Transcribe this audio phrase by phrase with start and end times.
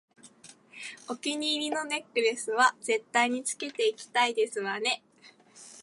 [1.09, 5.03] お気に入りのネックレスは絶対につけていきたいですわね